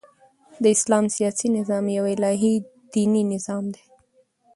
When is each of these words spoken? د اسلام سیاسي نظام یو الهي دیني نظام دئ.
د 0.61 0.63
اسلام 0.75 1.05
سیاسي 1.15 1.47
نظام 1.57 1.85
یو 1.97 2.05
الهي 2.15 2.53
دیني 2.93 3.23
نظام 3.33 3.63
دئ. 3.73 3.83